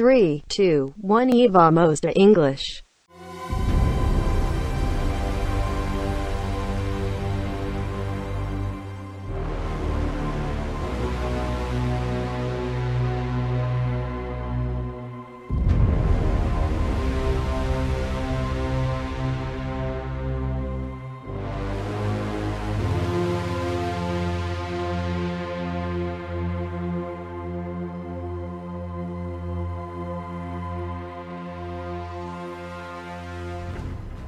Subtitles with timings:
[0.00, 1.28] Three, two, one.
[1.28, 2.82] Eva Most English.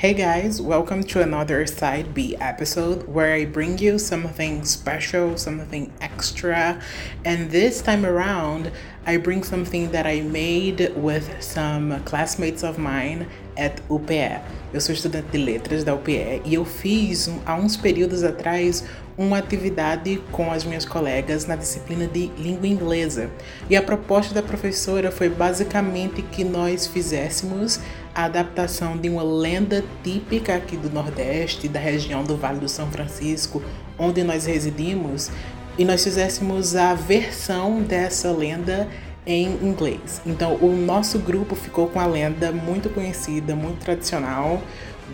[0.00, 5.92] Hey guys, welcome to another Side B episode where I bring you something special, something
[6.00, 6.80] extra,
[7.22, 8.72] and this time around
[9.06, 13.28] I bring something that I made with some classmates of mine
[13.58, 14.40] at UPE.
[14.72, 18.82] Eu sou estudante de letras da UPE e eu fiz há uns períodos atrás
[19.18, 23.28] uma atividade com as minhas colegas na disciplina de língua inglesa.
[23.68, 27.78] E a proposta da professora foi basicamente que nós fizéssemos
[28.14, 32.90] a adaptação de uma lenda típica aqui do Nordeste, da região do Vale do São
[32.90, 33.62] Francisco,
[33.98, 35.30] onde nós residimos,
[35.78, 38.88] e nós fizéssemos a versão dessa lenda
[39.26, 40.20] em inglês.
[40.26, 44.60] Então, o nosso grupo ficou com a lenda muito conhecida, muito tradicional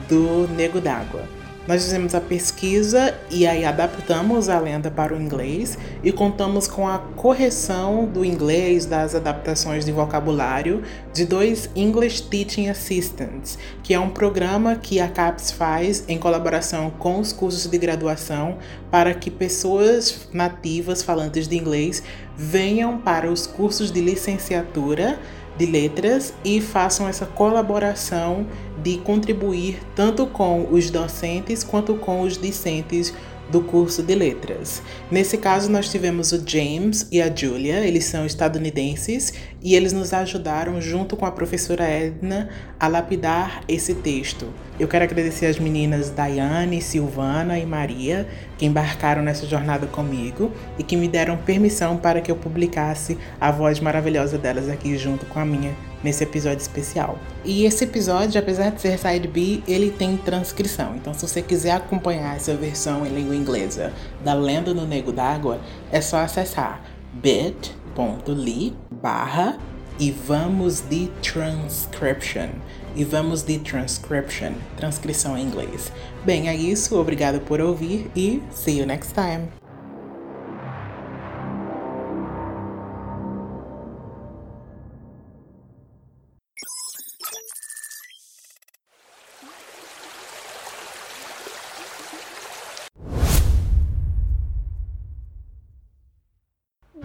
[0.09, 1.23] do Nego d'Água.
[1.67, 6.86] Nós fizemos a pesquisa e aí adaptamos a lenda para o inglês e contamos com
[6.86, 13.98] a correção do inglês das adaptações de vocabulário de dois English Teaching Assistants, que é
[13.98, 19.28] um programa que a CAPES faz em colaboração com os cursos de graduação para que
[19.28, 22.00] pessoas nativas falantes de inglês
[22.37, 25.19] venham para os cursos de licenciatura
[25.59, 28.47] de letras e façam essa colaboração
[28.83, 33.15] de contribuir tanto com os docentes quanto com os discentes
[33.51, 34.83] do curso de letras.
[35.11, 40.13] Nesse caso, nós tivemos o James e a Julia, eles são estadunidenses e eles nos
[40.13, 44.53] ajudaram, junto com a professora Edna, a lapidar esse texto.
[44.79, 48.27] Eu quero agradecer as meninas Daiane, Silvana e Maria,
[48.59, 53.51] que embarcaram nessa jornada comigo e que me deram permissão para que eu publicasse a
[53.51, 57.19] voz maravilhosa delas aqui junto com a minha nesse episódio especial.
[57.45, 60.95] E esse episódio, apesar de ser side B, ele tem transcrição.
[60.97, 63.93] Então, se você quiser acompanhar essa versão em língua inglesa
[64.25, 66.83] da Lenda no Nego d'Água, é só acessar
[67.15, 69.59] bit.ly barra
[69.99, 72.49] e vamos de transcription.
[72.95, 75.93] E vamos de transcription, transcrição em inglês.
[76.25, 76.99] Bem, é isso.
[76.99, 79.66] Obrigado por ouvir e see you next time.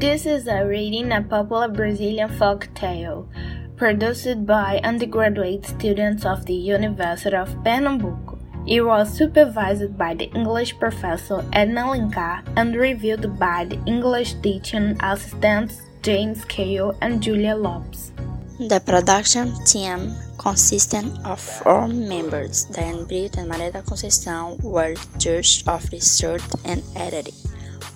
[0.02, 3.30] This is a reading a popular Brazilian folk tale
[3.78, 8.40] produced by undergraduate students of the University of Pernambuco.
[8.66, 14.98] It was supervised by the English professor Edna Alencar and reviewed by the English teaching
[15.04, 18.12] assistants James Cale and Julia Lopes.
[18.58, 22.66] The production team consisted of four members.
[22.74, 27.51] Daiane Brito and Maria da Conceição were judges of research and editing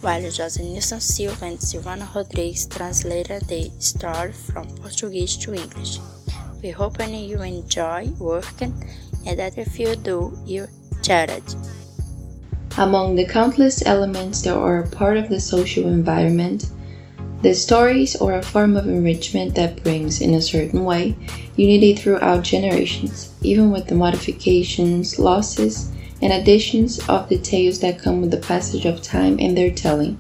[0.06, 5.98] while José Nilson Silva and Silvana Rodrigues translated the story from Portuguese to English.
[6.62, 8.74] We hope you enjoy working
[9.26, 10.68] and that if you do, you
[11.02, 11.44] chatted.
[12.78, 16.70] Among the countless elements that are a part of the social environment,
[17.42, 21.16] the stories are a form of enrichment that brings, in a certain way,
[21.56, 28.22] unity throughout generations, even with the modifications, losses, and additions of the tales that come
[28.22, 30.18] with the passage of time and their telling.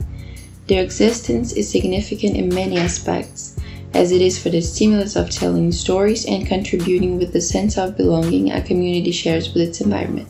[0.67, 3.57] Their existence is significant in many aspects,
[3.93, 7.95] as it is for the stimulus of telling stories and contributing with the sense of
[7.95, 10.27] belonging a community shares with its environment.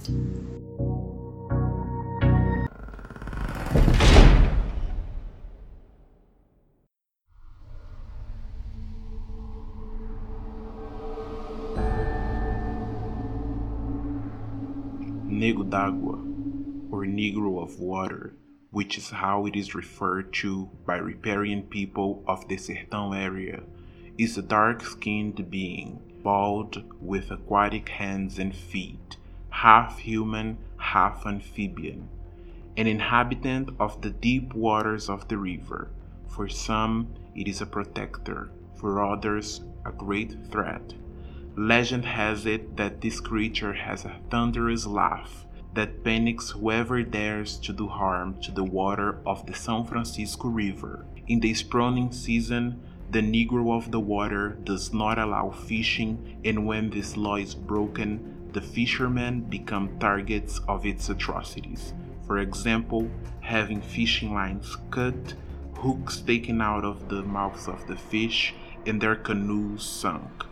[15.27, 18.35] Nego d'Água, or Negro of Water,
[18.69, 23.63] which is how it is referred to by riparian people of the Sertão area,
[24.17, 29.17] is a dark-skinned being, bald with aquatic hands and feet,
[29.49, 32.07] half human, half amphibian,
[32.77, 35.89] an inhabitant of the deep waters of the river.
[36.27, 40.93] For some, it is a protector, for others, a great threat.
[41.57, 47.71] Legend has it that this creature has a thunderous laugh that panics whoever dares to
[47.71, 51.05] do harm to the water of the San Francisco River.
[51.27, 56.89] In the spawning season, the Negro of the water does not allow fishing, and when
[56.89, 61.93] this law is broken, the fishermen become targets of its atrocities.
[62.27, 63.09] For example,
[63.39, 65.35] having fishing lines cut,
[65.75, 68.53] hooks taken out of the mouths of the fish,
[68.85, 70.44] and their canoes sunk.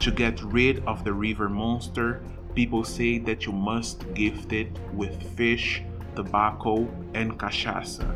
[0.00, 2.22] To get rid of the river monster,
[2.54, 5.82] people say that you must gift it with fish,
[6.14, 8.08] tobacco, and cachaça.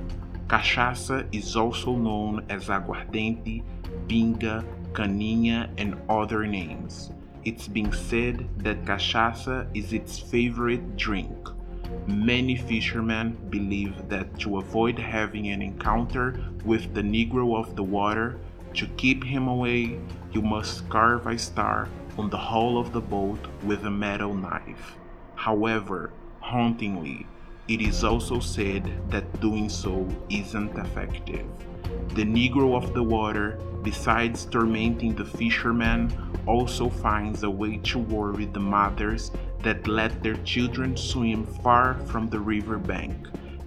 [0.46, 3.62] Cachaça is also known as aguardente,
[4.08, 7.10] pinga, caninha, and other names.
[7.44, 11.48] It's been said that cachaça is its favorite drink.
[12.06, 18.38] Many fishermen believe that to avoid having an encounter with the Negro of the water,
[18.74, 19.98] to keep him away,
[20.32, 21.88] you must carve a star
[22.18, 24.96] on the hull of the boat with a metal knife.
[25.34, 27.26] However, hauntingly,
[27.68, 31.46] it is also said that doing so isn't effective.
[32.14, 36.12] The Negro of the water, besides tormenting the fishermen,
[36.46, 39.30] also finds a way to worry the mothers
[39.62, 43.14] that let their children swim far from the river bank,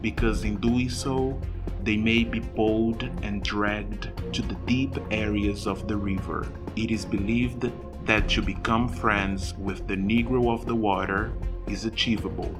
[0.01, 1.39] because in doing so,
[1.83, 6.47] they may be pulled and dragged to the deep areas of the river.
[6.75, 7.69] It is believed
[8.05, 11.33] that to become friends with the Negro of the water
[11.67, 12.53] is achievable,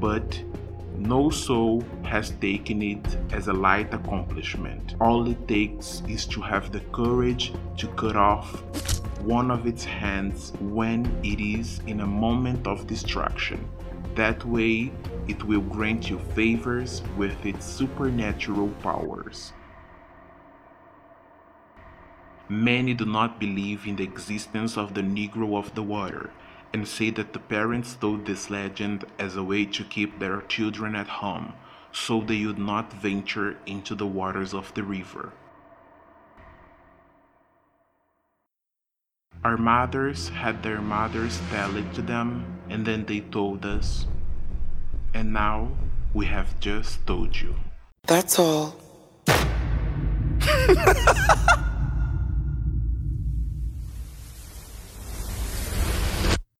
[0.00, 0.42] but
[0.96, 4.94] no soul has taken it as a light accomplishment.
[5.00, 8.62] All it takes is to have the courage to cut off
[9.20, 13.68] one of its hands when it is in a moment of distraction.
[14.20, 14.92] That way,
[15.28, 19.54] it will grant you favors with its supernatural powers.
[22.46, 26.28] Many do not believe in the existence of the Negro of the water
[26.74, 30.94] and say that the parents told this legend as a way to keep their children
[30.94, 31.54] at home
[31.90, 35.32] so they would not venture into the waters of the river.
[39.42, 44.06] Our mothers had their mothers tell it to them, and then they told us.
[45.14, 45.70] And now
[46.12, 47.56] we have just told you.
[48.06, 48.76] That's all.